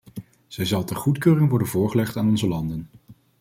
[0.47, 2.87] Zij zal ter goedkeuring worden voorgelegd aan onze landen.